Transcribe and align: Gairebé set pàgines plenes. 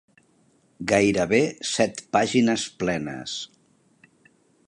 Gairebé 0.91 1.41
set 1.73 2.01
pàgines 2.17 2.65
plenes. 2.79 3.39